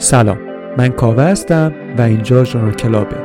[0.00, 0.38] سلام.
[0.76, 3.16] من کاوه هستم و اینجا ژورنال کلابه.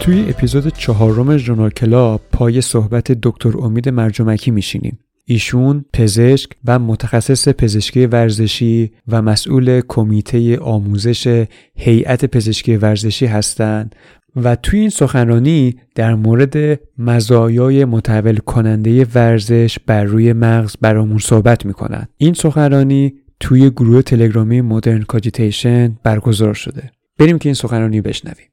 [0.00, 4.98] توی اپیزود چهارم ژورنال کلاب پای صحبت دکتر امید مرجمکی میشینیم.
[5.30, 13.94] ایشون پزشک و متخصص پزشکی ورزشی و مسئول کمیته آموزش هیئت پزشکی ورزشی هستند
[14.36, 21.66] و توی این سخنرانی در مورد مزایای متحول کننده ورزش بر روی مغز برامون صحبت
[21.66, 22.08] می‌کنند.
[22.16, 26.90] این سخنرانی توی گروه تلگرامی مدرن کاجیتیشن برگزار شده.
[27.18, 28.46] بریم که این سخنرانی بشنویم.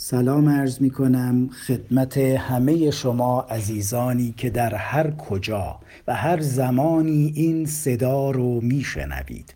[0.00, 7.32] سلام عرض می کنم خدمت همه شما عزیزانی که در هر کجا و هر زمانی
[7.36, 9.54] این صدا رو می شنوید.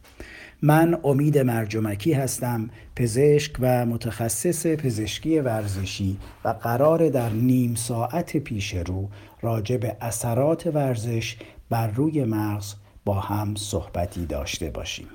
[0.62, 8.74] من امید مرجمکی هستم پزشک و متخصص پزشکی ورزشی و قرار در نیم ساعت پیش
[8.74, 9.08] رو
[9.42, 11.36] راجع به اثرات ورزش
[11.70, 12.74] بر روی مغز
[13.05, 15.08] با هم صحبتی داشته باشیم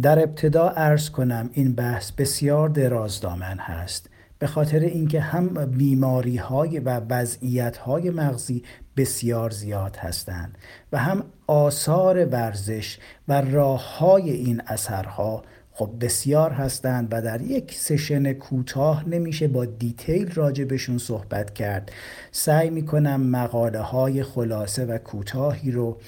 [0.00, 4.08] در ابتدا عرض کنم این بحث بسیار درازدامن هست.
[4.38, 8.62] به خاطر اینکه هم بیماری های و وضعیت های مغزی
[8.96, 10.58] بسیار زیاد هستند
[10.92, 12.98] و هم آثار ورزش
[13.28, 19.64] و راه های این اثرها خب بسیار هستند و در یک سشن کوتاه نمیشه با
[19.64, 21.92] دیتیل راجبشون صحبت کرد.
[22.30, 25.98] سعی می‌کنم مقاله های خلاصه و کوتاهی رو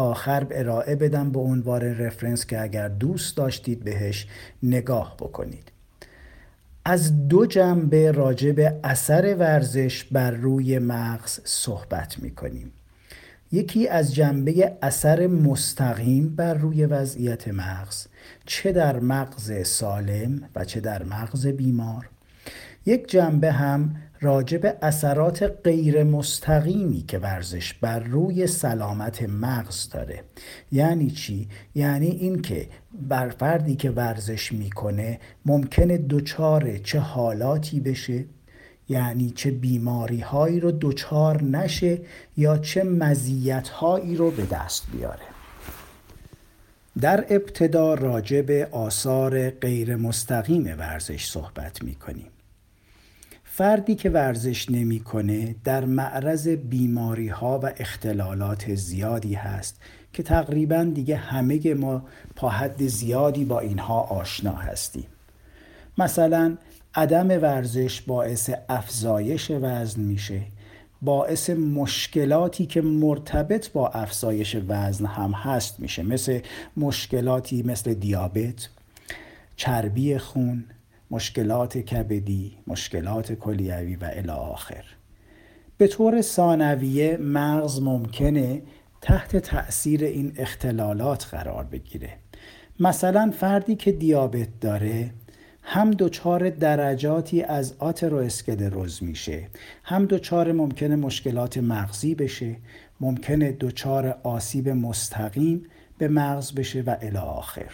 [0.00, 4.26] آخر ارائه بدم به عنوان رفرنس که اگر دوست داشتید بهش
[4.62, 5.72] نگاه بکنید.
[6.84, 12.72] از دو جنبه راجع به اثر ورزش بر روی مغز صحبت می کنیم
[13.52, 18.06] یکی از جنبه اثر مستقیم بر روی وضعیت مغز
[18.46, 22.08] چه در مغز سالم و چه در مغز بیمار.
[22.86, 30.24] یک جنبه هم راجع به اثرات غیر مستقیمی که ورزش بر روی سلامت مغز داره.
[30.72, 32.68] یعنی چی؟ یعنی اینکه
[33.08, 38.24] بر فردی که ورزش می‌کنه ممکنه دچار چه حالاتی بشه
[38.88, 41.98] یعنی چه بیماری هایی رو دچار نشه
[42.36, 45.22] یا چه مزیت هایی رو به دست بیاره.
[47.00, 52.30] در ابتدا راجع به آثار غیر مستقیم ورزش صحبت می کنیم.
[53.60, 59.80] فردی که ورزش نمی‌کنه در معرض بیماری ها و اختلالات زیادی هست
[60.12, 62.02] که تقریبا دیگه همه ما
[62.36, 65.06] پا حد زیادی با اینها آشنا هستیم.
[65.98, 66.56] مثلا
[66.94, 70.42] عدم ورزش باعث افزایش وزن میشه
[71.02, 76.40] باعث مشکلاتی که مرتبط با افزایش وزن هم هست میشه مثل
[76.76, 78.68] مشکلاتی مثل دیابت
[79.56, 80.64] چربی خون
[81.10, 84.84] مشکلات کبدی مشکلات کلیوی و الی آخر.
[85.78, 88.62] به طور ثانویه مغز ممکنه
[89.00, 92.10] تحت تأثیر این اختلالات قرار بگیره.
[92.80, 95.10] مثلا فردی که دیابت داره
[95.62, 99.48] هم دچار درجاتی از آترواسکلروز میشه
[99.84, 102.56] هم دچار ممکنه مشکلات مغزی بشه
[103.00, 105.66] ممکنه دچار آسیب مستقیم
[105.98, 107.70] به مغز بشه و الی آخر.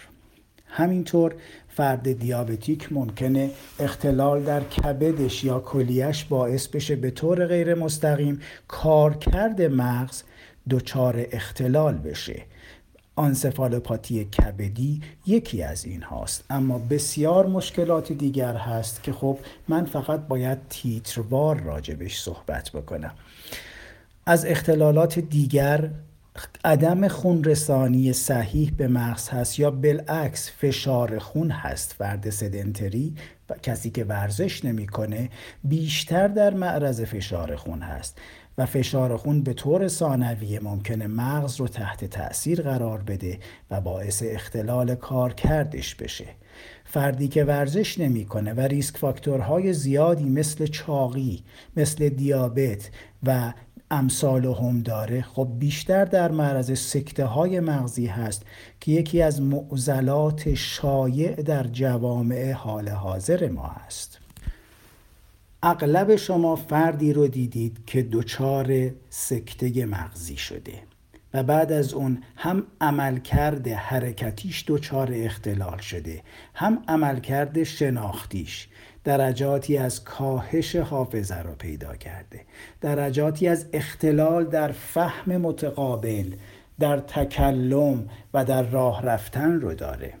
[0.67, 1.35] همینطور
[1.67, 9.61] فرد دیابتیک ممکنه اختلال در کبدش یا کلیش باعث بشه به طور غیر مستقیم کارکرد
[9.61, 10.23] مغز
[10.69, 12.41] دچار اختلال بشه.
[13.15, 20.27] آنسفالوپاتی کبدی یکی از این هاست اما بسیار مشکلات دیگر هست که خب من فقط
[20.27, 23.13] باید تیتروار راجبش صحبت بکنم.
[24.25, 25.89] از اختلالات دیگر
[26.65, 33.15] عدم خون رسانی صحیح به مغز هست یا بالعکس فشار خون هست فرد سدنتری
[33.49, 35.29] و کسی که ورزش نمی‌کنه
[35.63, 38.17] بیشتر در معرض فشار خون هست
[38.57, 43.39] و فشار خون به طور ثانویه ممکنه مغز رو تحت تاثیر قرار بده
[43.71, 46.25] و باعث اختلال کار کردش بشه.
[46.85, 51.43] فردی که ورزش نمی‌کنه و ریسک فاکتورهای زیادی مثل چاقی
[51.77, 52.89] مثل دیابت
[53.23, 53.53] و
[53.91, 55.21] امثال هم داره.
[55.21, 58.43] خب بیشتر در معرض سکته های مغزی هست
[58.79, 64.19] که یکی از معضلات شایع در جوامع حال حاضر ما هست.
[65.63, 70.73] اغلب شما فردی رو دیدید که دچار سکته مغزی شده
[71.33, 76.21] و بعد از اون هم عملکرد حرکتیش دچار اختلال شده
[76.53, 78.67] هم عملکرد شناختیش.
[79.07, 82.41] درجاتی از کاهش حافظه را پیدا کرده.
[82.81, 86.33] درجاتی از اختلال در فهم متقابل
[86.79, 90.13] در تکلم و در راه رفتن رو داره.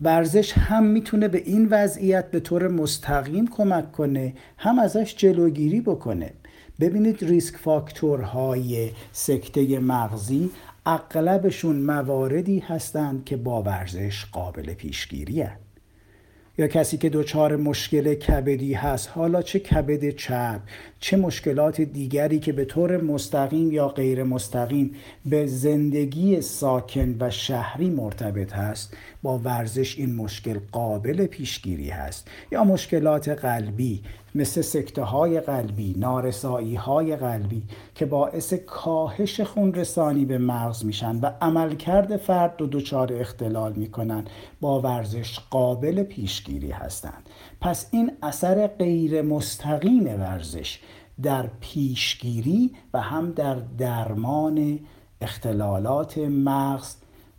[0.00, 6.32] ورزش هم می‌تونه به این وضعیت به طور مستقیم کمک کنه هم ازش جلوگیری بکنه.
[6.80, 10.50] ببینید ریسک فاکتورهای سکته مغزی
[10.86, 15.65] اغلبشون مواردی هستند که با ورزش قابل پیشگیری هست.
[16.58, 20.62] یا کسی که دچار مشکل کبدی هست؟ حالا چه کبد چرب
[21.00, 24.94] چه مشکلات دیگری که به طور مستقیم یا غیر مستقیم
[25.26, 32.28] به زندگی ساکن و شهری مرتبط هست با ورزش این مشکل قابل پیشگیری هست.
[32.52, 34.02] یا مشکلات قلبی
[34.34, 37.62] مثل سکته های قلبی نارسایی های قلبی
[37.94, 44.24] که باعث کاهش خون رسانی به مغز میشن و عملکرد فرد رو دچار اختلال می‌کنن
[44.60, 47.28] با ورزش قابل پیشگیری هستند.
[47.60, 50.80] پس این اثر غیر مستقیم ورزش
[51.22, 54.78] در پیشگیری و هم در درمان
[55.20, 56.96] اختلالات مغز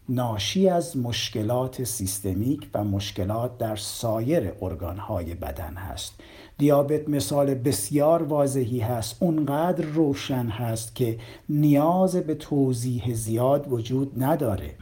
[0.10, 6.20] ناشی از مشکلات سیستمیک و مشکلات در سایر ارگانهای بدن هست.
[6.58, 14.76] دیابت مثال بسیار واضحی هست اونقدر روشن هست که نیاز به توضیح زیاد وجود نداره.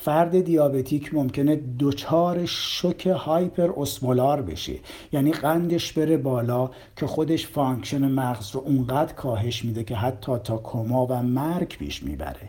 [0.00, 4.74] فرد دیابتیک ممکنه دچار شوک هایپر اسمولار بشه.
[5.12, 10.58] یعنی قندش بره بالا که خودش function مغز رو اونقدر کاهش میده که حتی تا
[10.58, 12.48] کما و مرگ پیش می‌بره.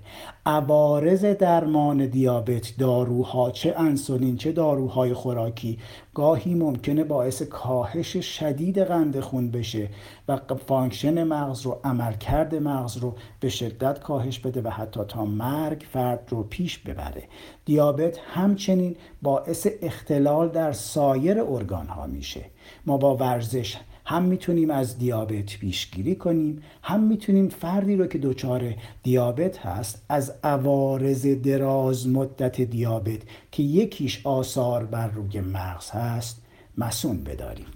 [0.49, 5.79] عوارض درمان دیابت داروها چه انسولین چه داروهای خوراکی.
[6.13, 9.89] گاهی ممکنه باعث کاهش شدید قند خون بشه
[10.27, 10.37] و
[10.67, 16.27] function مغز رو عملکرد مغز رو به شدت کاهش بده و حتی تا مرگ فرد
[16.29, 17.23] رو پیش ببره.
[17.69, 22.41] دیابت همچنین باعث اختلال در سایر ارگان ها میشه.
[22.85, 28.73] ما با ورزش هم می‌تونیم از دیابت پیشگیری کنیم هم می‌تونیم فردی رو که دچار
[29.03, 33.21] دیابت هست از عوارض دراز مدت دیابت
[33.51, 36.41] که یکیش آثار بر روی مغز هست
[36.77, 37.67] مسون بداریم.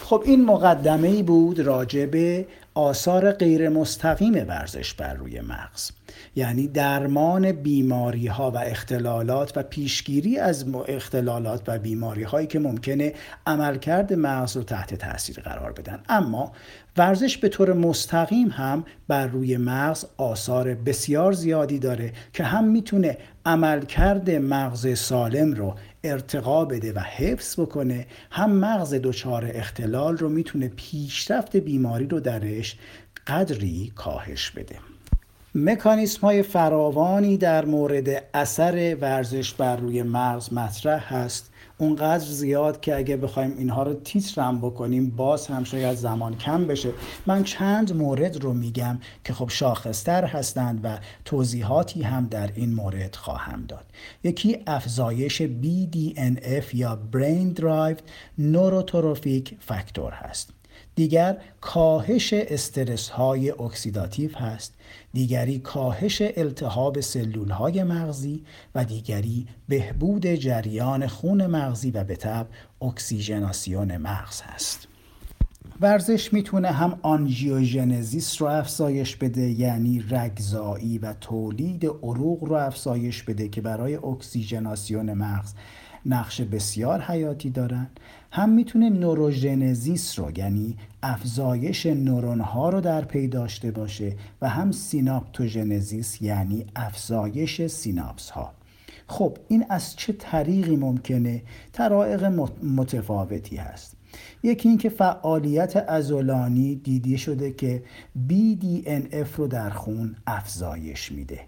[0.00, 5.90] خب این مقدمه ای بود راجع به آثار غیر مستقیم ورزش بر روی مغز
[6.36, 13.12] یعنی درمان بیماری ها و اختلالات و پیشگیری از اختلالات و بیماری هایی که ممکنه
[13.46, 16.00] عملکرد مغز رو تحت تاثیر قرار بدن.
[16.08, 16.52] اما
[16.96, 23.18] ورزش به طور مستقیم هم بر روی مغز آثار بسیار زیادی داره که هم می‌تونه
[23.46, 30.68] عملکرد مغز سالم رو ارتقا بده و حفظ بکنه هم مغز دچار اختلال رو می‌تونه
[30.68, 32.76] پیشرفت بیماری رو درش
[33.26, 34.76] قدری کاهش بده.
[35.54, 41.50] مکانیسم های فراوانی در مورد اثر ورزش بر روی مغز مطرح هست.
[41.78, 46.90] اونقدر زیاد که اگه بخوایم اینها رو تیترم بکنیم باز هم شاید زمان کم بشه.
[47.26, 53.14] من چند مورد رو میگم که خب شاخصتر هستند و توضیحاتی هم در این مورد
[53.14, 53.84] خواهم داد.
[54.24, 58.00] یکی افزایش BDNF یا Brain Drive
[58.40, 60.50] Neurotrophic Factor هست.
[60.94, 64.74] دیگر کاهش استرس های اکسیداتیو هست.
[65.12, 68.44] دیگری کاهش التهاب سلول های مغزی
[68.74, 72.46] و دیگری بهبود جریان خون مغزی و به تبع
[72.82, 74.88] اکسیژناسیون مغز هست.
[75.80, 83.48] ورزش می‌تونه هم angiogenesis رو افزایش بده یعنی رگزایی و تولید عروق رو افزایش بده
[83.48, 85.54] که برای اکسیژناسیون مغز
[86.06, 87.86] نقش بسیار حیاتی دارن.
[88.32, 94.72] هم می‌تونه neurogenesis رو یعنی افزایش نورون ها رو در پی داشته باشه و هم
[94.72, 98.52] synaptogenesis یعنی افزایش سیناپس ها
[99.06, 101.42] خب این از چه طریقی ممکنه؟
[101.72, 102.24] طرائق
[102.62, 103.96] متفاوتی هست.
[104.42, 107.82] یکی اینکه فعالیت عضلانی دیده شده که
[108.28, 111.40] BDNF رو در خون افزایش میده.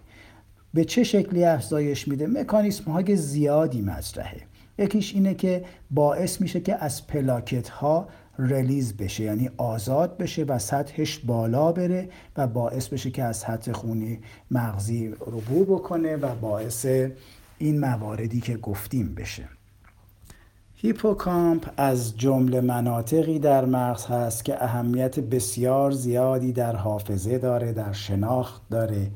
[0.76, 4.40] به چه شکلی افزایش میده؟ مکانیسم های زیادی مطرحه.
[4.78, 10.58] یکیش اینه که باعث میشه که از پلاکت ها release بشه یعنی آزاد بشه و
[10.58, 14.18] سطحش بالا بره و باعث بشه که از سد خونی
[14.50, 16.86] مغزی عبور بکنه و باعث
[17.58, 19.48] این مواردی که گفتیم بشه.
[20.76, 27.92] هیپوکامپ از جمله مناطقی در مغز هست که اهمیت بسیار زیادی در حافظه داره در
[27.92, 29.10] شناخت داره.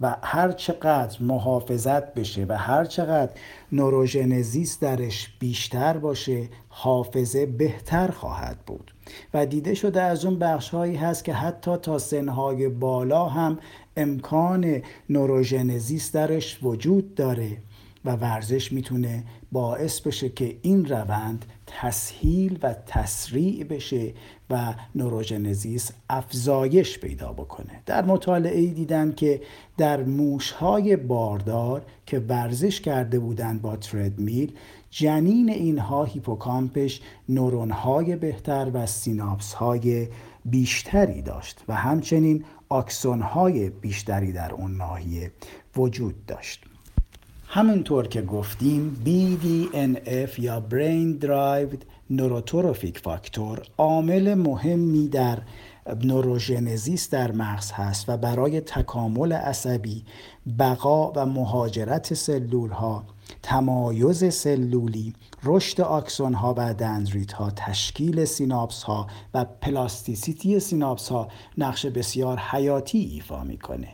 [0.00, 3.32] و هر چقدر محافظت بشه و هر چقدر
[3.72, 8.94] نوروژنزیس درش بیشتر باشه حافظه بهتر خواهد بود.
[9.34, 13.58] و دیده شده از اون بخش هایی هست که حتی تا سنهای بالا هم
[13.96, 17.56] امکان نوروژنزیس درش وجود داره
[18.04, 24.12] و ورزش می‌تونه باعث بشه که این روند تسهیل و تسریع بشه
[24.50, 27.82] و نوروژنزیس افزایش پیدا بکنه.
[27.86, 29.40] در مطالعه دیدن که
[29.76, 34.52] در موشهای باردار که ورزش کرده بودند با تردمیل
[34.90, 40.08] جنین اینها هیپوکامپش نورونهای بهتر و سیناپسهای
[40.44, 45.32] بیشتری داشت و همچنین آکسونهای بیشتری در اون ناحیه
[45.76, 46.69] وجود داشت.
[47.52, 55.38] همونطور که گفتیم BDNF یا Brain Derived Neurotrophic Factor عامل مهمی در
[56.04, 60.04] neurogenesis در مغز هست و برای تکامل عصبی
[60.58, 63.04] بقا و مهاجرت سلول ها
[63.42, 71.28] تمایز سلولی رشد آکسون ها و دندریت ها تشکیل سیناپس ها و plasticity سیناپس ها
[71.58, 73.88] نقش بسیار حیاتی ایفا می‌کنه.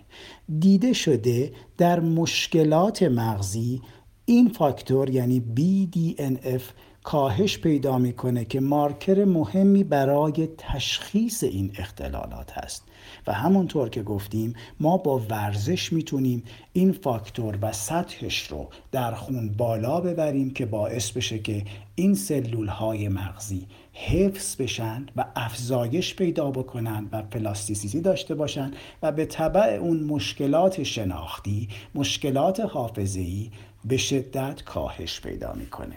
[0.59, 3.83] دیده شده در مشکلات مغزی
[4.25, 6.63] این فاکتور یعنی BDNF
[7.03, 12.85] کاهش پیدا می‌کنه که مارکر مهمی برای تشخیص این اختلالات هست.
[13.27, 19.49] و همونطور که گفتیم ما با ورزش می‌تونیم این فاکتور و سطحش رو در خون
[19.49, 26.51] بالا ببریم که باعث بشه که این سلول های مغزی حفظ بشن و افزایش پیدا
[26.51, 28.71] بکنن و پلاستیسیتی داشته باشن
[29.03, 33.51] و به طبع اون مشکلات شناختی مشکلات حافظه‌ای
[33.85, 35.97] به شدت کاهش پیدا می‌کنه.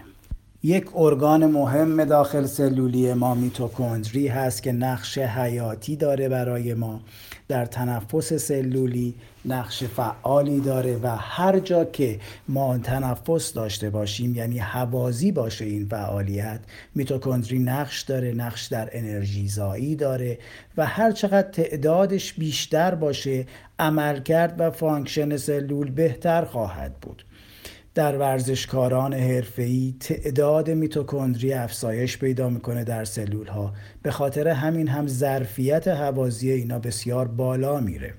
[0.63, 7.01] یک ارگان مهم داخل سلولی ما میتوکندری هست که نقش حیاتی داره برای ما.
[7.47, 14.59] در تنفس سلولی نقش فعالی داره و هر جا که ما تنفس داشته باشیم یعنی
[14.59, 16.59] هوازی باشه این فعالیت
[16.95, 20.37] میتوکندری نقش داره نقش در انرژی زایی داره
[20.77, 23.45] و هر چقدر تعدادش بیشتر باشه
[23.79, 27.23] عملکرد و function سلول بهتر خواهد بود.
[27.99, 35.07] در ورزشکاران حرفه‌ای تعداد میتوکندری افزایش پیدا می‌کنه در سلول ها به خاطر همین هم
[35.07, 38.13] ظرفیت هوازی اینا بسیار بالا میره.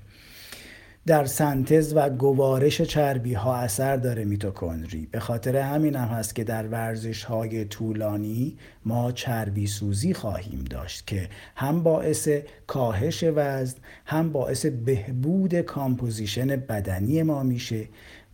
[1.05, 5.07] در سنتز و گوارش چربی ها اثر داره میتوکندری.
[5.11, 11.07] به خاطر همین هم هست که در ورزش های طولانی ما چربی سوزی خواهیم داشت
[11.07, 12.29] که هم باعث
[12.67, 17.87] کاهش وزن هم باعث بهبود composition بدنی ما میشه.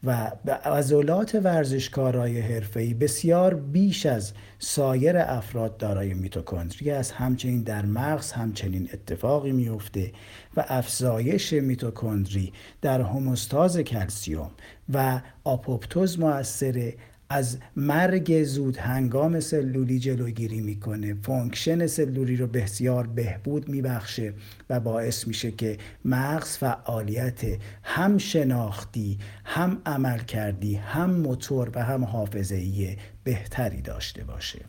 [0.03, 7.13] و به عضلات ورزشکارای حرفه‌ای بسیار بیش از سایر افراد دارای میتوکندری است.
[7.13, 10.11] همچنین در مغز همچنین اتفاقی میفته
[10.57, 14.51] و افزایش میتوکندری در هموستاز کلسیوم
[14.93, 16.93] و آپوپتوز موثره
[17.29, 21.13] از مرگ زود هنگام سلولی جلوگیری می‌کنه.
[21.13, 24.33] function سلولی رو بسیار بهبود میبخشه
[24.69, 27.41] و باعث میشه که مغز فعالیت
[27.83, 34.59] هم شناختی هم عملکردی هم موتور و هم حافظه‌ای بهتری داشته باشه.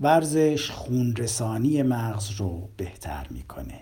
[0.00, 3.80] ورزش خونرسانی مغز رو بهتر می‌کنه.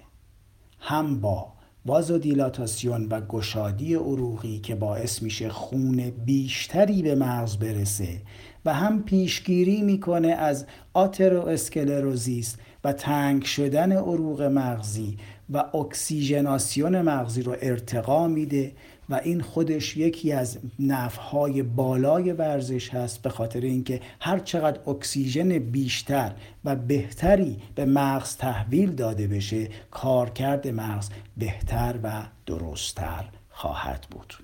[0.78, 1.53] هم با
[1.86, 8.20] وازودیلاتاسیون و گشادی عروقی که باعث میشه خون بیشتری به مغز برسه
[8.64, 15.16] و هم پیشگیری می‌کنه از آترو اسکلروزیس و تنگ شدن عروق مغزی
[15.50, 18.72] و اکسیژناسیون مغزی رو ارتقا میده
[19.10, 25.58] و این خودش یکی از نفهای بالای ورزش هست به خاطر اینکه هر چقدر اکسیژن
[25.58, 26.32] بیشتر
[26.64, 34.34] و بهتری به مغز تحویل داده بشه کارکرد مغز بهتر و درستتر خواهد بود.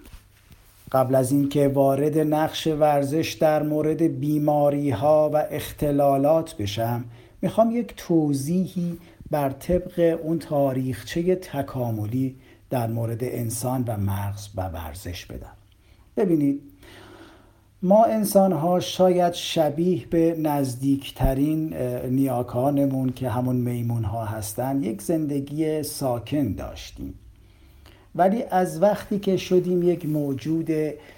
[0.92, 7.04] قبل از اینکه وارد نقش ورزش در مورد بیماری ها و اختلالات بشم
[7.42, 8.98] می‌خوام یک توضیحی
[9.30, 12.36] بر طبق اون تاریخچه تکاملی
[12.70, 15.56] در مورد انسان و مغز و ورزش بدم.
[16.16, 16.62] ببینید
[17.82, 21.74] ما انسان ها شاید شبیه به نزدیکترین
[22.06, 27.14] نیاکانمون که همون میمون ها هستن یک زندگی ساکن داشتیم.
[28.14, 30.70] ولی از وقتی که شدیم یک موجود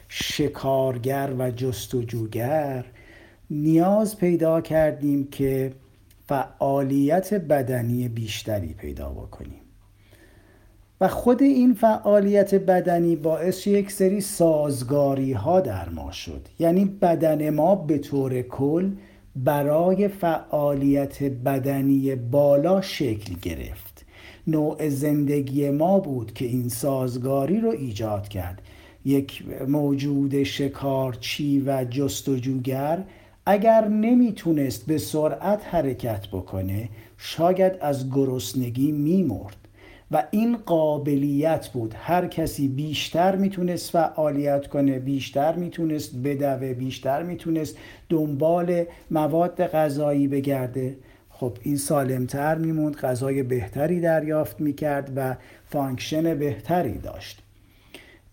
[0.09, 2.85] شکارگر و جستجوگر
[3.51, 5.73] نیاز پیدا کردیم که
[6.29, 9.62] فعالیت بدنی بیشتری پیدا بکنیم.
[11.03, 16.49] و خود این فعالیت بدنی باعث یک سری سازگاری ها در ما شد.
[16.59, 18.91] یعنی بدن ما به طور کل
[19.37, 24.05] برای فعالیت بدنی بالا شکل گرفت.
[24.47, 28.63] نوع زندگی ما بود که این سازگاری رو ایجاد کرد.
[29.05, 33.05] یک موجود شکارچی و جستجوگر
[33.47, 39.62] اگر نمی‌تونست به سرعت حرکت بکنه شاید از گرسنگی میمرد.
[40.13, 41.95] و این قابلیت بود.
[41.99, 47.77] هر کسی بیشتر می‌تونست فعالیت کنه بیشتر می‌تونست بدوه بیشتر می‌تونست
[48.09, 50.97] دنبال مواد غذایی بگرده.
[51.31, 57.43] خب این سالمتر میموند غذای بهتری دریافت می‌کرد و function بهتری داشت.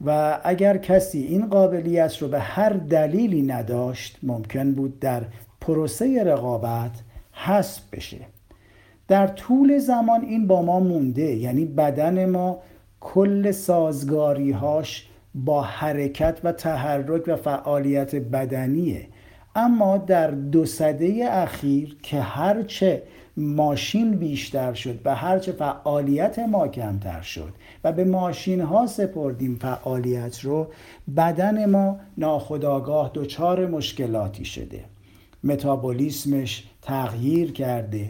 [0.06, 5.24] و اگر کسی این قابلیت رو به هر دلیلی نداشت ممکن بود در
[5.62, 6.92] پروسه رقابت
[7.32, 8.18] حذف بشه.
[9.10, 11.36] در طول زمان این با ما مونده.
[11.36, 12.60] یعنی بدن ما
[13.00, 19.08] کل سازگاریهاش با حرکت و تحرک و فعالیت بدنیه.
[19.56, 23.04] اما در دو سده اخیر که هرچه
[23.38, 30.40] ماشین بیشتر شد و هرچه فعالیت ما کمتر شد و به ماشین ها سپردیم فعالیت
[30.40, 30.68] رو
[31.18, 34.84] بدن ما ناخداگاه دچار مشکلاتی شده.
[35.44, 38.10] متابولیسمش تغییر کرده.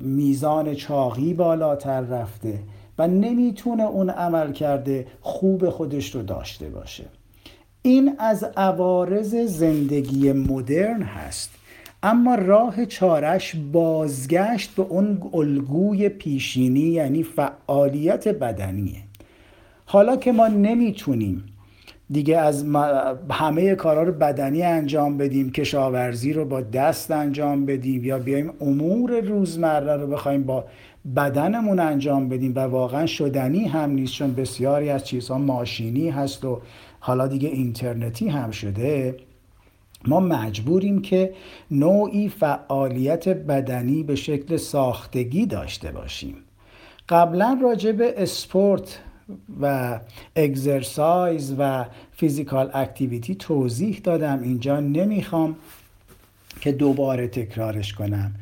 [0.00, 2.58] میزان چاقی بالاتر رفته
[2.98, 7.04] و نمی‌تونه اون عمل کرده خوب خودش رو داشته باشه.
[7.82, 11.50] این از عوارض زندگی مدرن هست.
[12.02, 19.02] اما راه چارش بازگشت به اون الگوی پیشینی یعنی فعالیت بدنیه.
[19.86, 21.44] حالا که ما نمی‌تونیم
[22.10, 22.66] دیگه از
[23.30, 29.20] همه کارا رو بدنی انجام بدیم کشاورزی رو با دست انجام بدیم یا بیایم امور
[29.20, 30.64] روزمره رو بخوایم با
[31.16, 36.60] بدنمون انجام بدیم و واقعا شدنی هم نیست چون بسیاری از چیزها ماشینی هست و
[37.00, 39.16] حالا دیگه اینترنتی هم شده.
[40.06, 41.34] ما مجبوریم که
[41.70, 46.36] نوعی فعالیت بدنی به شکل ساختگی داشته باشیم.
[47.08, 49.00] قبلا راجع به اسپورت
[49.60, 50.00] و
[50.36, 54.42] exercise و physical activity توضیح دادم.
[54.42, 55.56] اینجا نمی‌خوام
[56.60, 58.34] که دوباره تکرارش کنم.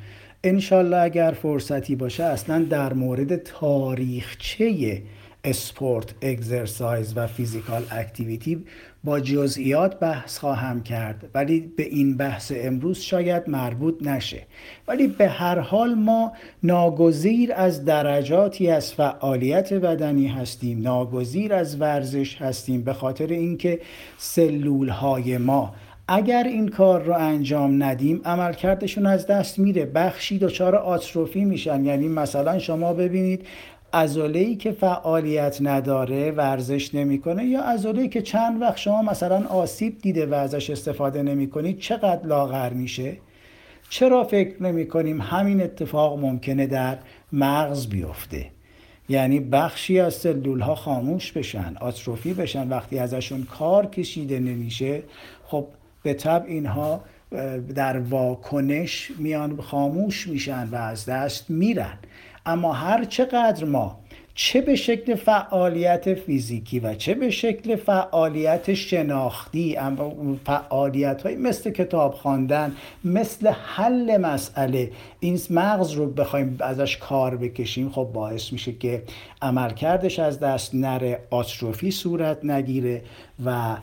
[0.44, 5.02] انشالله اگر فرصتی باشه اصلا در مورد تاریخچه
[5.46, 8.64] sport exercise و physical activity
[9.04, 11.30] با جزئیات بحث خواهم کرد.
[11.34, 14.42] ولی به این بحث امروز شاید مربوط نشه.
[14.88, 20.82] ولی به هر حال ما ناگزیر از درجاتی از فعالیت بدنی هستیم.
[20.82, 22.82] ناگزیر از ورزش هستیم.
[22.82, 23.80] به خاطر اینکه
[24.18, 25.74] سلول های ما
[26.08, 29.84] اگر این کار رو انجام ندیم عملکردشون از دست میره.
[29.84, 31.84] بخشی دچار آتروفی میشن.
[31.84, 33.46] یعنی مثلا شما ببینید
[33.94, 40.26] ای که فعالیت نداره ورزش نمی‌کنه یا ای که چند وقت شما مثلا آسیب دیده
[40.26, 43.16] و ازش استفاده نمی‌کنید چقدر لاغر میشه؟
[43.90, 46.98] چرا فکر نمی کنیم همین اتفاق ممکنه در
[47.32, 48.50] مغز بیفته؟
[49.08, 55.02] یعنی بخشی از سلول ها خاموش بشن آتروفی بشن وقتی ازشون کار کشیده نمیشه
[55.44, 55.66] خب
[56.02, 57.00] به طب اینها
[57.74, 61.98] در واکنش میان خاموش میشن و از دست میرن.
[62.46, 63.96] اما هر چقدر ما
[64.38, 69.78] چه به شکل فعالیت فیزیکی و چه به شکل فعالیت شناختی
[70.46, 72.72] فعالیت های مثل کتاب خواندن
[73.04, 79.02] مثل حل مسئله این مغز رو بخوایم ازش کار بکشیم خب باعث میشه که
[79.42, 83.02] عملکردش از دست نره آتروفی صورت نگیره
[83.44, 83.76] و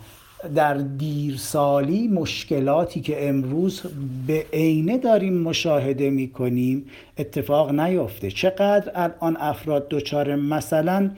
[0.56, 3.82] در دیرسالی مشکلاتی که امروز
[4.28, 6.86] به عینه داریم مشاهده می کنیم
[7.18, 11.12] اتفاق نیفته چقدر الان افراد دچار مثلا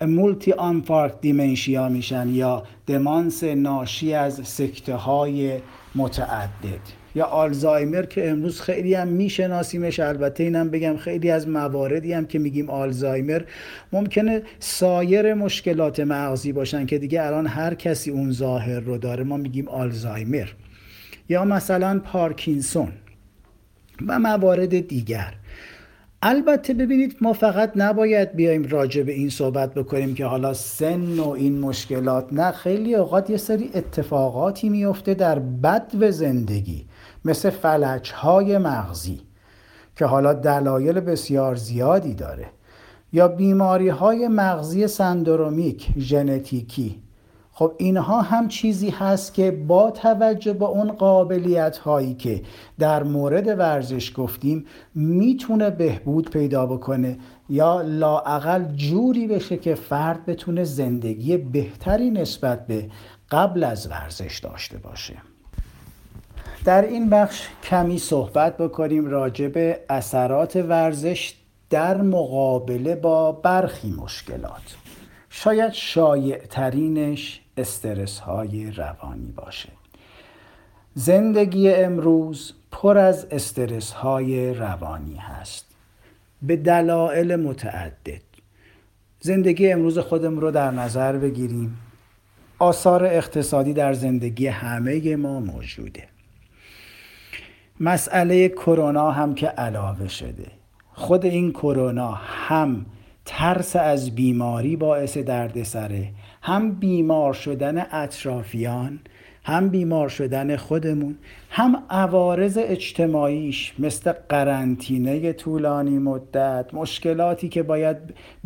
[0.00, 5.58] multi-infarct dementia میشن یا دمانس ناشی از سکته های
[5.94, 12.26] متعدد؟ یا آلزایمر که امروز خیلی هم میشناسیمش البته اینم بگم خیلی از مواردی هم
[12.26, 13.42] که میگیم آلزایمر
[13.92, 19.24] ممکنه سایر مشکلات مغزی باشن که دیگه الان هر کسی اون ظاهر رو داره.
[19.24, 20.48] ما میگیم آلزایمر.
[21.28, 22.92] یا مثلا پارکینسون
[24.06, 25.34] و موارد دیگر.
[26.22, 31.28] البته ببینید ما فقط نباید بیایم راجع به این صحبت بکنیم که حالا سن و
[31.28, 32.32] این مشکلات.
[32.32, 36.84] نه خیلی اوقات یه سری اتفاقاتی میفته در بد و زندگی.
[37.24, 39.20] مثل فلج های مغزی
[39.96, 42.46] که حالا دلایل بسیار زیادی داره
[43.12, 47.02] یا بیماری های مغزی سندرومیک ژنتیکی.
[47.54, 52.42] خب اینها هم چیزی هست که با توجه به اون قابلیت هایی که
[52.78, 60.64] در مورد ورزش گفتیم می‌تونه بهبود پیدا بکنه یا لاعقل جوری بشه که فرد بتونه
[60.64, 62.90] زندگی بهتری نسبت به
[63.30, 65.31] قبل از ورزش داشته باشه.
[66.64, 71.34] در این بخش کمی صحبت بکنیم راجع به اثرات ورزش
[71.70, 74.76] در مقابله با برخی مشکلات.
[75.30, 79.68] شاید شایع ترینش استرس های روانی باشه.
[80.94, 85.66] زندگی امروز پر از استرس های روانی هست.
[86.42, 88.22] به دلایل متعدد.
[89.20, 91.78] زندگی امروز خودم رو در نظر بگیریم.
[92.58, 96.11] آثار اقتصادی در زندگی همه ما موجوده.
[97.84, 100.46] مسئله کرونا هم که علاوه شده.
[100.92, 102.86] خود این کرونا هم
[103.24, 106.08] ترس از بیماری باعث دردسره
[106.42, 109.00] هم بیمار شدن اطرافیان
[109.44, 111.18] هم بیمار شدن خودمون
[111.50, 117.96] هم عوارض اجتماعیش مثل قرنطینه طولانی مدت مشکلاتی که باید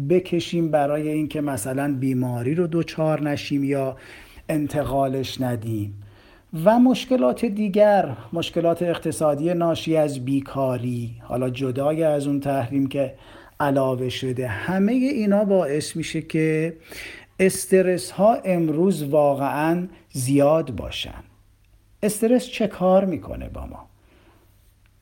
[0.09, 3.97] بکشیم برای اینکه مثلا بیماری رو دوچار نشیم یا
[4.49, 6.03] انتقالش ندیم.
[6.65, 11.15] و مشکلات دیگر مشکلات اقتصادی ناشی از بیکاری.
[11.23, 13.15] حالا جدای از اون تحریم که
[13.61, 16.77] علاوه شده همه اینا باعث میشه که
[17.41, 21.25] استرس ها امروز واقعا زیاد باشن.
[22.03, 23.87] استرس چه کار می‌کنه با ما؟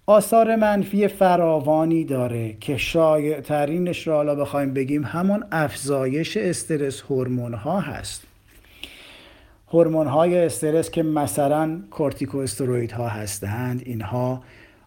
[0.06, 7.54] آثار منفی فراوانی داره که شایع ترینش رو حالا بخوایم بگیم همون افزایش استرس هورمون
[7.54, 8.33] ها هست.
[9.68, 14.42] هورمون های استرس که مثلا کورتیکوستروید ها هستند اینها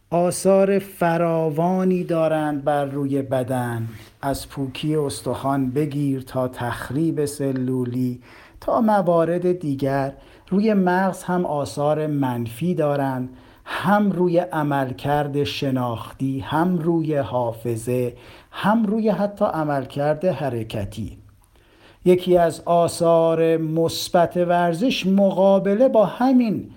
[0.10, 3.88] آثار فراوانی دارند بر روی بدن.
[4.22, 8.22] از پوکی استخوان بگیر تا تخریب سلولی
[8.62, 10.13] تا موارد دیگر.
[10.50, 13.30] روی مغز هم آثار منفی دارند.
[13.66, 18.13] هم روی عملکرد شناختی هم روی حافظه
[18.52, 21.16] هم روی حتی عملکرد حرکتی.
[22.08, 26.70] یکی از آثار مثبت ورزش مقابله با همین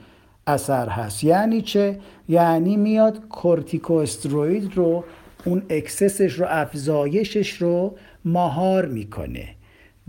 [0.47, 1.25] اثر هست.
[1.25, 5.05] یعنی چه؟ یعنی میاد کورتیکوستروید رو
[5.45, 9.49] اون excess ش رو افزایشش رو مهار می‌کنه.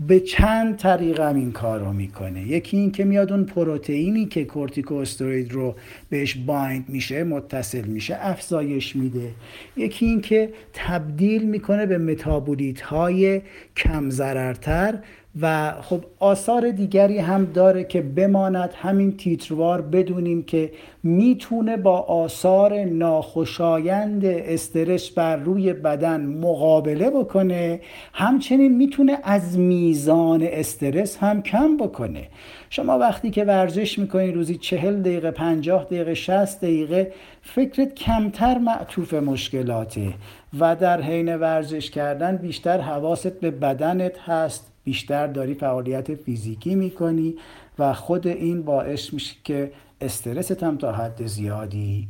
[0.06, 2.42] به چند طریق هم این کار رو می‌کنه.
[2.42, 5.74] یکی این که میاد اون پروتئینی که کورتیکوستروید رو
[6.10, 9.28] بهش bind میشه متصل میشه افزایش میده.
[9.76, 13.40] یکی این که تبدیل می‌کنه به متابولیت های
[13.76, 14.98] کم ضررتر
[15.40, 22.84] و خب آثار دیگری هم داره که بماند همین تیتروار بدونیم که می‌تونه با آثار
[22.84, 27.80] ناخوشایند استرس بر روی بدن مقابله بکنه
[28.12, 32.28] همچنین می‌تونه از میزان استرس هم کم بکنه.
[32.70, 39.14] شما وقتی که ورزش می‌کنی روزی چهل دقیقه پنجاه دقیقه شست دقیقه فکرت کمتر معطوف
[39.14, 40.14] مشکلاته
[40.60, 44.71] و در حین ورزش کردن بیشتر حواست به بدنت هست.
[44.84, 47.34] بیشتر داری فعالیت فیزیکی می‌کنی
[47.78, 52.08] و خود این باعث میشه که استرست هم تا حد زیادی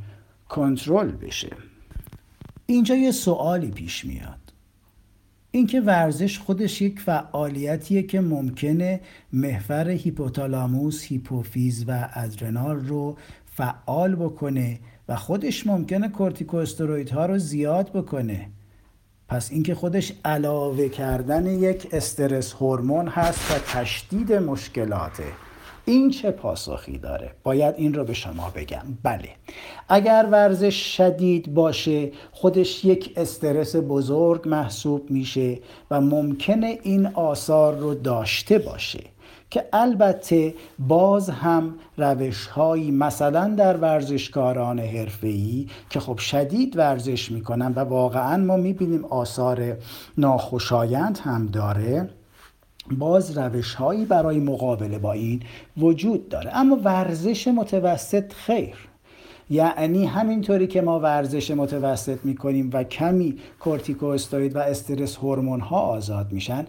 [0.48, 1.50] کنترل بشه.
[2.66, 4.38] اینجا یه سوالی پیش میاد.
[5.50, 9.00] اینکه ورزش خودش یک فعالیتیه که ممکنه
[9.32, 18.48] محور هیپوتالاموس، هیپوفیز و ادرنال رو فعال بکنه و خودش ممکنه کورتیکوسترویدها رو زیاد بکنه.
[19.32, 25.24] پس اینکه خودش علاوه کردن یک استرس هورمون هست و تشدید مشکلاته.
[25.84, 28.82] این چه پاسخی داره؟ باید این رو به شما بگم.
[29.02, 29.28] بله.
[29.88, 35.58] اگر ورزش شدید باشه خودش یک استرس بزرگ محسوب میشه
[35.90, 39.00] و ممکنه این آثار رو داشته باشه
[39.50, 47.72] که البته باز هم روش هایی مثلا در ورزشکاران حرفه‌ای که خب شدید ورزش می‌کنن
[47.72, 49.76] و واقعا ما می‌بینیم آثار
[50.18, 52.08] ناخوشایند هم داره
[52.98, 55.40] باز روش هایی برای مقابله با این
[55.76, 56.56] وجود داره.
[56.56, 58.76] اما ورزش متوسط خیر.
[59.50, 66.32] یعنی همینطوری که ما ورزش متوسط می‌کنیم و کمی کورتیکوستروید و استرس هورمون ها آزاد
[66.32, 66.66] میشن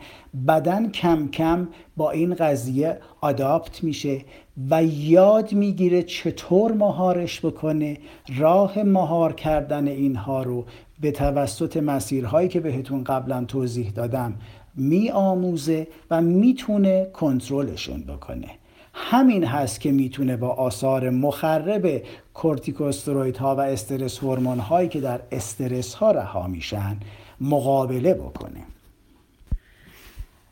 [0.47, 4.21] بدن کم کم با این قضیه آداپت میشه
[4.69, 7.97] و یاد می‌گیره چطور مهارش بکنه
[8.37, 10.65] راه مهار کردن اینها رو
[11.01, 14.33] به توسط مسیرهایی که بهتون قبلا توضیح دادم
[14.75, 18.47] می آموزه و می‌تونه کنترلشون بکنه.
[18.93, 22.01] همین هست که می‌تونه با آثار مخرب
[22.33, 26.97] کورتیکوستروید ها و استرس هورمون هایی که در استرس ها رها میشن
[27.41, 28.63] مقابله بکنه.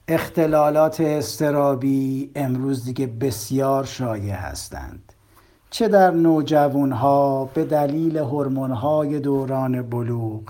[0.07, 5.13] اختلالات استرابی امروز دیگه بسیار شایع هستند.
[5.69, 10.41] چه در نوجوان ها به دلیل هورمون های دوران بلوغ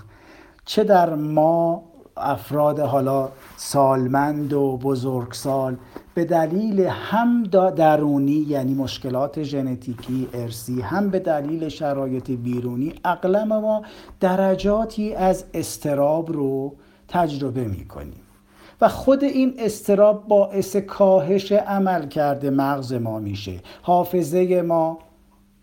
[0.64, 1.82] چه در ما
[2.16, 5.76] افراد حالا سالمند و بزرگسال
[6.14, 7.42] به دلیل هم
[7.76, 13.82] درونی یعنی مشکلات ژنتیکی ارسی هم به دلیل شرایط بیرونی اغلب ما
[14.20, 16.74] درجاتی از استراب رو
[17.08, 18.22] تجربه می کنیم
[18.80, 23.60] و خود این استراب باعث کاهش عمل کرده مغز ما میشه.
[23.82, 24.98] حافظه ما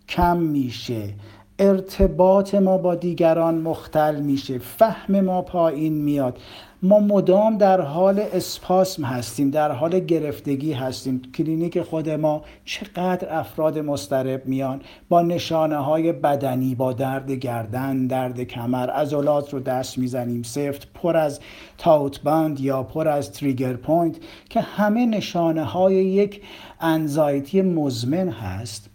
[0.08, 1.14] کم میشه.
[1.60, 6.38] ارتباط ما با دیگران مختل میشه فهم ما پایین میاد.
[6.82, 11.22] ما مدام در حال اسپاسم هستیم در حال گرفتگی هستیم.
[11.34, 14.80] کلینیک خود ما چقدر افراد مضطرب میان.
[15.08, 20.42] با نشانه های بدنی با درد گردن درد کمر عضلات رو دست می‌زنیم.
[20.42, 21.40] سفت پر از
[21.78, 24.16] taut band یا پر از trigger point
[24.48, 26.42] که همه نشانه های یک
[26.80, 28.89] انزایتی مزمن هست.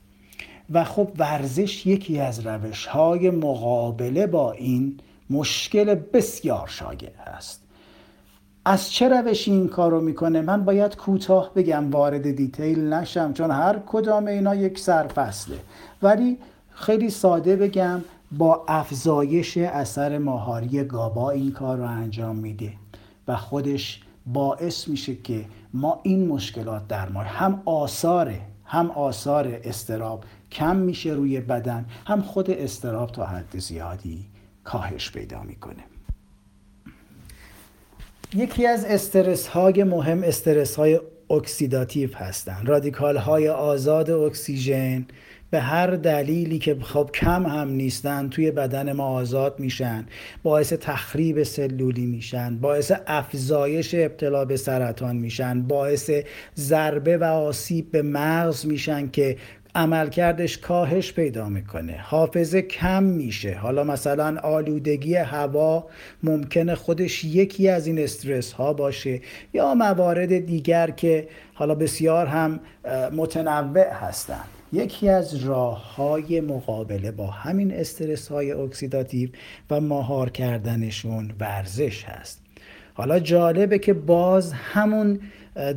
[0.73, 4.99] و خب ورزش یکی از روش های مقابله با این
[5.29, 7.61] مشکل بسیار شایع هست
[8.65, 13.51] از چه روشی این کار رو می‌کنه؟ من باید کوتاه بگم وارد دیتیل نشم چون
[13.51, 15.59] هر کدام اینا یک سرفصله.
[16.01, 16.37] ولی
[16.69, 18.01] خیلی ساده بگم
[18.31, 22.73] با افزایش اثر ماهاری گابا این کار رو انجام میده
[23.27, 28.33] و خودش باعث میشه که ما این مشکلات در ما هم آثار
[28.65, 30.23] هم آثار اضطراب
[30.55, 31.85] کم میشه روی بدن.
[32.07, 34.25] هم خود اضطراب تا حد زیادی
[34.63, 35.83] کاهش پیدا می‌کنه.
[38.33, 42.65] یکی از استرس های مهم استرس های اکسیداتیو هستن.
[42.65, 45.05] رادیکال های آزاد اکسیژن
[45.55, 50.05] به هر دلیلی که خب کم هم نیستن توی بدن ما آزاد میشن
[50.43, 56.11] باعث تخریب سلولی میشن باعث افزایش ابتلا به سرطان میشن باعث
[56.55, 59.37] ضربه و آسیب به مغز میشن که
[59.75, 61.97] عملکردش کاهش پیدا می‌کنه.
[62.03, 63.53] حافظه کم میشه.
[63.53, 65.87] حالا مثلا آلودگی هوا
[66.23, 69.21] ممکنه خودش یکی از این استرس ها باشه
[69.53, 72.59] یا موارد دیگر که حالا بسیار هم
[73.13, 74.43] متنوع هستن.
[74.73, 79.29] یکی از راه های مقابله با همین استرس های اکسیداتیو
[79.69, 82.41] و مهار کردنشون ورزش هست.
[82.93, 85.19] حالا جالبه که باز همون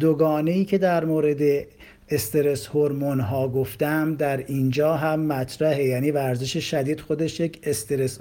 [0.01, 1.41] دوگانه ای که در مورد
[2.11, 5.85] stress hormone ها گفتم در اینجا هم مطرحه.
[5.85, 8.19] یعنی ورزش شدید خودش یک استرس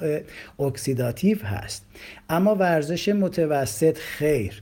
[0.59, 1.85] اکسیداتیو هست.
[2.29, 4.61] اما ورزش متوسط خیر.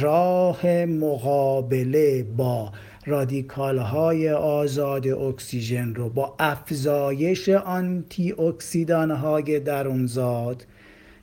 [0.00, 2.72] راه مقابله با
[3.06, 10.66] رادیکال های آزاد اکسیژن رو با افزایش آنتی اکسیدان های درونزاد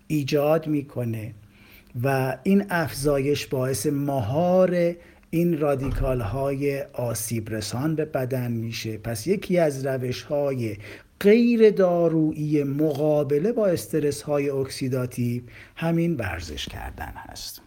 [0.08, 1.34] ایجاد می‌کنه.
[2.04, 4.96] و این افزایش باعث مهار
[5.34, 8.98] این رادیکال های آسیب رسان به بدن میشه.
[8.98, 10.78] پس یکی از روش های
[11.20, 15.44] غیر دارویی مقابله با استرس های اکسیداتیو
[15.76, 17.62] همین ورزش کردن هست.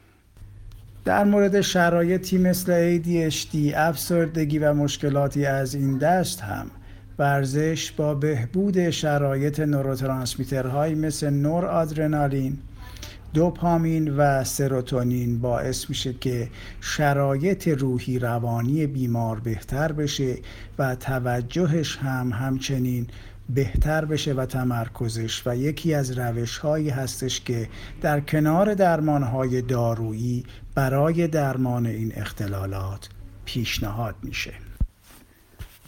[1.05, 6.70] در مورد شرایطی مثل ADHD، افسردگی و مشکلاتی از این دست هم
[7.18, 12.59] ورزش با بهبود شرایط نوروترانسمیترهایی مثل نورآدرنالین
[13.35, 16.49] دوپامین و سروتونین باعث میشه که
[16.81, 20.37] شرایط روحی روانی بیمار بهتر بشه
[20.79, 23.07] و توجهش هم همچنین
[23.49, 25.42] بهتر بشه و تمرکزش.
[25.47, 27.68] و یکی از روش هایی هستش که
[28.01, 30.44] در کنار درمان های دارویی
[30.75, 33.09] برای درمان این اختلالات
[33.44, 34.63] پیشنهاد میشه.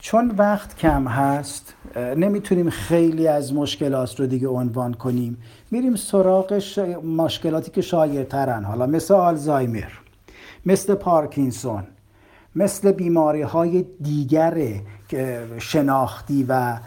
[0.06, 5.38] چون وقت کم هست نمی‌تونیم خیلی از مشکلات رو دیگه عنوان کنیم.
[5.70, 6.62] میریم سراغ
[7.04, 9.90] مشکلاتی که شایرترن حالا مثل آلزایمر
[10.66, 11.82] مثل پارکینسون
[12.56, 14.80] مثل بیماری های دیگر
[15.58, 16.78] شناختی و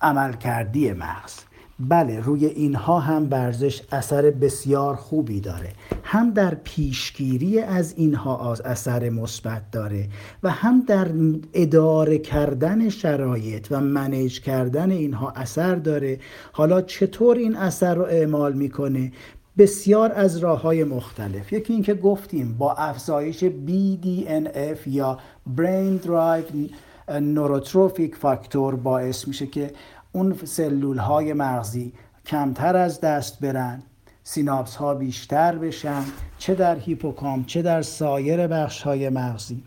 [0.00, 1.45] عملکردی مغز.
[1.80, 5.72] بله روی اینها هم ورزش اثر بسیار خوبی داره.
[6.02, 10.08] هم در پیشگیری از اینها اثر مثبت داره
[10.42, 11.08] و هم در
[11.54, 16.18] اداره کردن شرایط و منیج کردن اینها اثر داره.
[16.52, 19.12] حالا چطور این اثر رو اعمال می‌کنه؟
[19.58, 21.52] بسیار از راه های مختلف.
[21.52, 25.18] یکی اینکه گفتیم با افزایش BDNF یا
[25.56, 26.70] Brain Drive
[27.08, 29.70] Neurotrophic فاکتور باعث میشه که
[30.16, 31.92] اون سلول های مغزی
[32.26, 33.82] کمتر از دست برن
[34.22, 36.02] سیناپس ها بیشتر بشن
[36.38, 39.62] چه در هیپوکام چه در سایر بخش های مغزی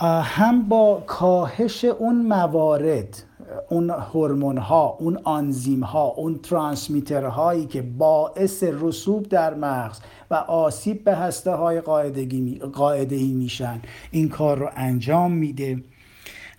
[0.00, 3.22] هم با کاهش اون موارد
[3.68, 10.34] اون هورمون ها اون آنزیم ها اون ترانسمیتر هایی که باعث رسوب در مغز و
[10.34, 15.82] آسیب به هسته های قاعده ای میشن این کار رو انجام میده.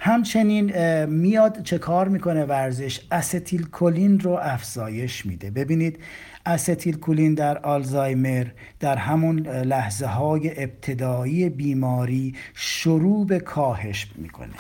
[0.02, 5.52] همچنین میاد چه کار می‌کنه؟ ورزش استیل کلین رو افزایش میده.
[5.52, 6.00] ببینید
[6.46, 8.46] استیل کلین در آلزایمر
[8.80, 14.54] در همون لحظه های ابتدایی بیماری شروع به کاهش می‌کنه.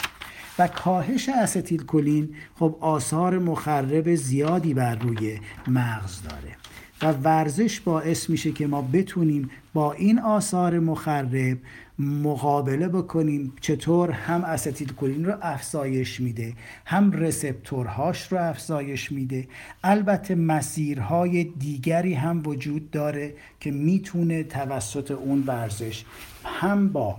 [0.59, 6.55] و کاهش استیل کلین خب آثار مخرب زیادی بر روی مغز داره.
[7.01, 11.57] و ورزش باعث میشه که ما بتونیم با این آثار مخرب
[11.99, 16.53] مقابله بکنیم چطور هم استیل کلین رو افزایش میده
[16.85, 19.47] هم رسپتورهاش رو افزایش میده.
[19.83, 26.05] البته مسیرهای دیگری هم وجود داره که می‌تونه توسط اون ورزش
[26.45, 27.15] هم با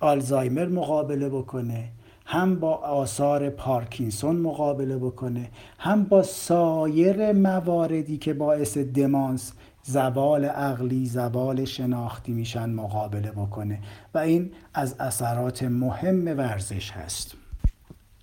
[0.00, 1.88] آلزایمر مقابله بکنه
[2.24, 9.52] هم با آثار پارکینسون مقابله بکنه هم با سایر مواردی که باعث دمانس
[9.88, 13.78] زوال عقلی زوال شناختی میشن مقابله بکنه
[14.14, 17.34] و این از اثرات مهم ورزش هست.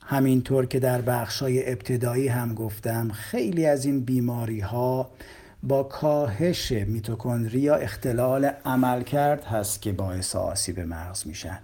[0.01, 5.09] همینطور که در بخشای ابتدایی هم گفتم خیلی از این بیماری ها
[5.63, 11.59] با کاهش میتوکندری یا اختلال عملکرد هست که باعث آسیب مغز میشن.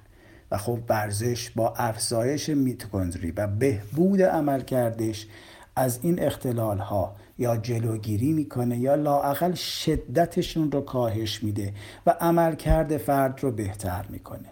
[0.52, 5.28] و خب ورزش با افزایش میتوکندری و بهبود عملکردش
[5.76, 11.74] از این اختلال ها یا جلوگیری می‌کنه یا لاعقل شدتشون رو کاهش میده
[12.06, 14.50] و عملکرد فرد رو بهتر می‌کنه.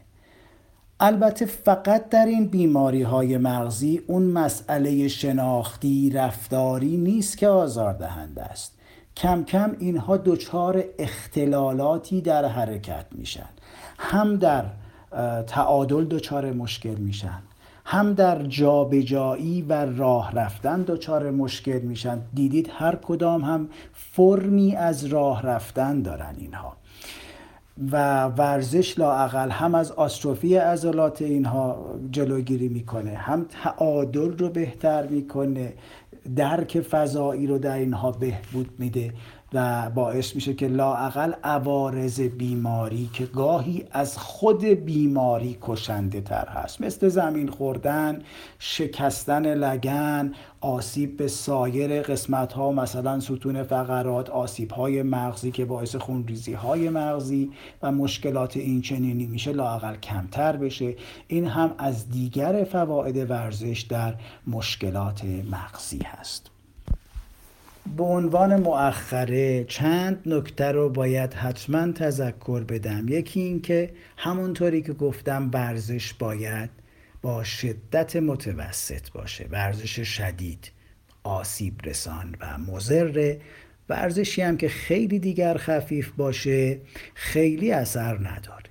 [0.99, 8.75] البته فقط در این بیماری های مغزی اون مسئله شناختی رفتاری نیست که آزاردهنده است.
[9.17, 13.49] کم کم اینها دچار اختلالاتی در حرکت میشن.
[13.97, 14.65] هم در
[15.47, 17.41] تعادل دچار مشکل میشن.
[17.91, 22.21] هم در جابجایی و راه رفتن دچار مشکل میشن.
[22.33, 26.77] دیدید هر کدام هم فرمی از راه رفتن دارن اینها.
[27.91, 35.73] و ورزش لاعقل هم از آستروفی عضلات اینها جلوگیری می‌کنه هم تعادل رو بهتر می‌کنه
[36.35, 39.13] درک فضایی رو در اینها بهبود میده.
[39.53, 46.81] و باعث میشه که لاعقل عوارض بیماری که گاهی از خود بیماری کشنده تر هست.
[46.81, 48.21] مثل زمین خوردن
[48.59, 55.95] شکستن لگن آسیب به سایر قسمت ها مثلا ستون فقرات آسیب های مغزی که باعث
[55.95, 60.95] خونریزی های مغزی و مشکلات این چنینی میشه لاقل کمتر بشه.
[61.27, 64.15] این هم از دیگر فواید ورزش در
[64.47, 66.58] مشکلات مغزی هست.
[67.97, 73.07] به عنوان مؤخره چند نکته رو باید حتما تذکر بدم.
[73.07, 76.69] یکی این که همونطوری که گفتم ورزش باید
[77.21, 79.47] با شدت متوسط باشه.
[79.51, 80.71] ورزش شدید
[81.23, 83.35] آسیب رسان و مزر
[83.89, 86.79] ورزشی هم که خیلی دیگر خفیف باشه
[87.13, 88.69] خیلی اثر نداره.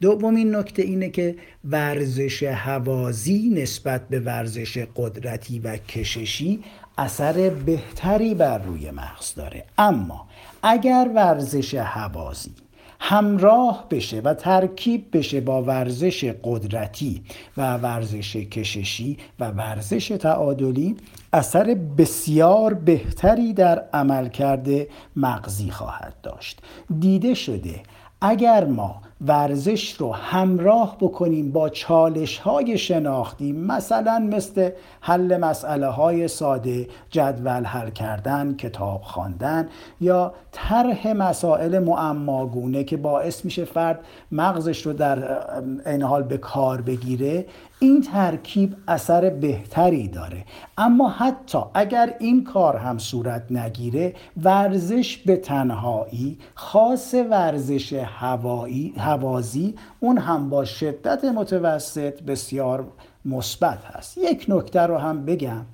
[0.00, 6.60] دومین نکته اینه که ورزش هوازی نسبت به ورزش قدرتی و کششی
[6.98, 9.64] اثر بهتری بر روی مغز داره.
[9.78, 10.26] اما
[10.62, 12.54] اگر ورزش هوازی
[13.00, 17.22] همراه بشه و ترکیب بشه با ورزش قدرتی
[17.56, 20.96] و ورزش کششی و ورزش تعادلی
[21.32, 24.68] اثر بسیار بهتری در عملکرد
[25.16, 26.60] مغزی خواهد داشت.
[27.00, 27.80] دیده شده
[28.20, 36.28] اگر ما ورزش رو همراه بکنیم با چالش های شناختی مثلا مثل حل مسئله های
[36.28, 39.68] ساده جدول حل کردن کتاب خواندن
[40.00, 44.00] یا طرح مسائل معماگونه که باعث میشه فرد
[44.32, 45.38] مغزش رو در
[45.86, 47.46] این حال به کار بگیره.
[47.80, 50.44] این ترکیب اثر بهتری داره.
[50.78, 59.74] اما حتی اگر این کار هم صورت نگیره ورزش به تنهایی خاص ورزش هوایی هوازی
[60.00, 62.88] اون هم با شدت متوسط بسیار
[63.24, 64.18] مثبت هست.
[64.18, 65.66] یک نکته رو هم بگم.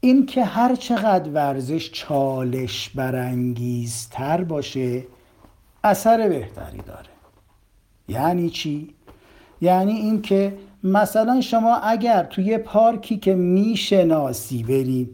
[0.00, 5.04] این که هر چقدر ورزش چالش برانگیزتر باشه
[5.84, 7.08] اثر بهتری داره.
[8.08, 8.94] یعنی چی؟
[9.60, 10.52] یعنی اینکه
[10.84, 15.10] مثلا شما اگر توی پارکی که می‌شناسی بری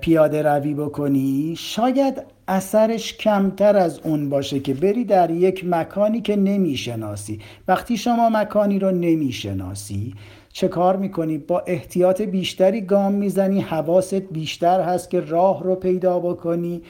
[0.00, 6.36] پیاده روی بکنی شاید اثرش کمتر از اون باشه که بری در یک مکانی که
[6.36, 7.40] نمی‌شناسی.
[7.68, 10.14] وقتی شما مکانی رو نمی‌شناسی
[10.52, 16.18] چه کار می‌کنی؟ با احتیاط بیشتری گام می‌زنی حواست بیشتر هست که راه رو پیدا
[16.18, 16.82] بکنی.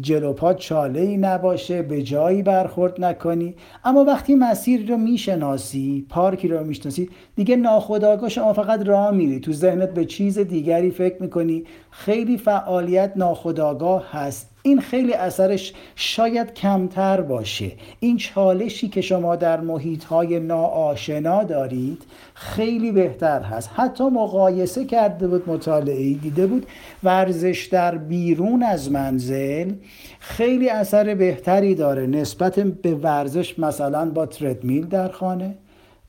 [0.00, 3.54] جلو پا چاله ای نباشه به جایی برخورد نکنی.
[3.84, 9.40] اما وقتی مسیر رو می‌شناسی پارکی رو می‌شناسی دیگه ناخداگاه شما فقط راه میری.
[9.40, 11.64] تو ذهنت به چیز دیگری فکر می‌کنی.
[11.90, 14.55] خیلی فعالیت ناخداگاه هست.
[14.66, 17.72] این خیلی اثرش شاید کمتر باشه.
[18.00, 22.02] این چالشی که شما در محیط های ناآشنا دارید
[22.34, 23.70] خیلی بهتر هست.
[23.76, 26.66] حتی مقایسه کرده بود مطالعه دیده بود.
[27.04, 29.72] ورزش در بیرون از منزل
[30.18, 35.54] خیلی اثر بهتری داره نسبت به ورزش مثلا با تردمیل در خانه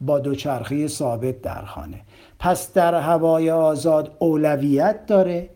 [0.01, 2.01] با دوچرخه ثابت در خانه.
[2.39, 5.49] پس در هوای آزاد اولویت داره.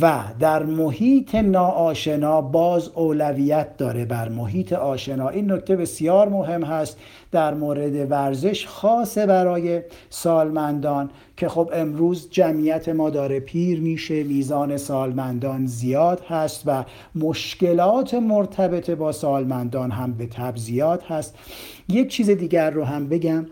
[0.00, 5.28] و در محیط ناآشنا باز اولویت داره بر محیط آشنا.
[5.28, 6.98] این نکته بسیار مهم هست
[7.32, 14.76] در مورد ورزش خاصه برای سالمندان که خب امروز جمعیت ما داره پیر میشه میزان
[14.76, 21.34] سالمندان زیاد هست و مشکلات مرتبط با سالمندان هم به تب زیاد هست.
[21.88, 23.46] یک چیز دیگر رو هم بگم.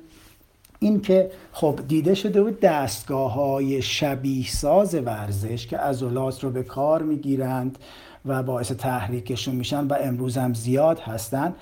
[0.79, 6.63] این که خب دیده شده بود دستگاه های شبیه ساز ورزش که ازولات رو به
[6.63, 7.79] کار می‌گیرند
[8.25, 11.55] و باعث تحریکشون میشن و امروز هم زیاد هستن.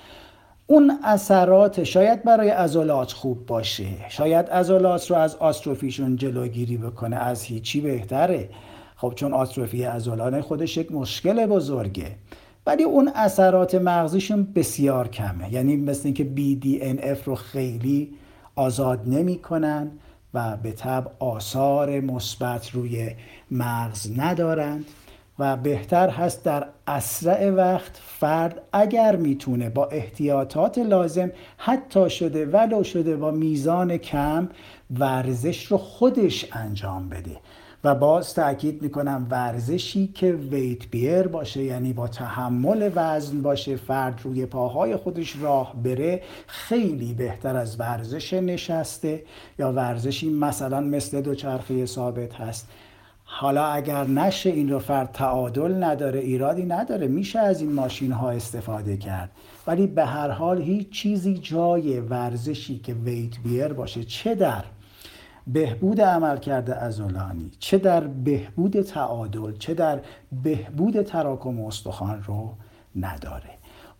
[0.67, 3.85] اون اثرات شاید برای ازولات خوب باشه.
[4.09, 7.15] شاید ازولات رو از آستروفیشون جلوگیری بکنه.
[7.15, 8.49] از هیچی بهتره.
[8.95, 12.15] خب چون آستروفی ازولان خودش یک مشکل بزرگه.
[12.65, 15.53] ولی اون اثرات مغزیشون بسیار کمه.
[15.53, 18.13] یعنی مثل اینکه BDNF رو خیلی
[18.55, 19.91] آزاد نمی کنن
[20.33, 23.11] و به طب آثار مثبت روی
[23.51, 24.85] مغز ندارند
[25.39, 32.83] و بهتر هست در اسرع وقت فرد اگر می‌تونه با احتیاطات لازم حتی شده ولو
[32.83, 34.49] شده با میزان کم
[34.99, 37.37] ورزش رو خودش انجام بده.
[37.83, 44.21] و باز تاکید می‌کنم ورزشی که ویت بیر باشه یعنی با تحمل وزن باشه فرد
[44.23, 49.23] روی پاهای خودش راه بره خیلی بهتر از ورزش نشسته
[49.59, 52.67] یا ورزشی مثلا مثل دوچرخه ثابت هست.
[53.25, 58.29] حالا اگر نشه این رو فرد تعادل نداره ایرادی نداره میشه از این ماشین ها
[58.29, 59.31] استفاده کرد.
[59.67, 64.63] ولی به هر حال هیچ چیزی جای ورزشی که ویت بیر باشه چه در
[65.47, 69.99] بهبود عمل کرده ازولانی چه در بهبود تعادل چه در
[70.43, 72.49] بهبود تراکم استخوان رو
[72.95, 73.49] نداره.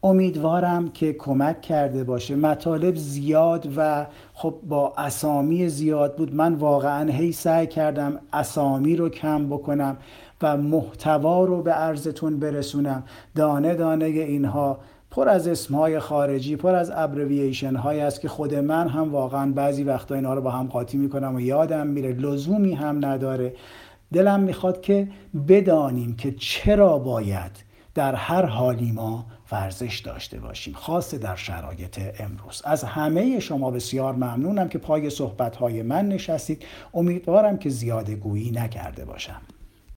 [0.04, 2.36] امیدوارم که کمک کرده باشه.
[2.36, 6.36] مطالب زیاد و خب با اسامی زیاد بود.
[6.36, 9.98] من واقعا هی سعی کردم اسامی رو کم بکنم
[10.42, 13.04] و محتوا رو به عرضتون برسونم.
[13.36, 14.80] دانه دانه اینها
[15.16, 19.84] پر از اسمهای خارجی پر از ابروییشن هایی است که خود من هم واقعا بعضی
[19.84, 22.14] وقتا اینا رو با هم قاطی می‌کنم و یادم میره.
[22.14, 23.54] لزومی هم نداره.
[24.14, 25.08] دلم می‌خواد که
[25.48, 27.52] بدانیم که چرا باید
[27.96, 32.62] در هر حالی ما ورزش داشته باشیم خاصه در شرایط امروز.
[32.66, 36.66] از همه شما بسیار ممنونم که پای صحبت های من نشستید.
[36.94, 39.42] امیدوارم که زیاده گویی نکرده باشم.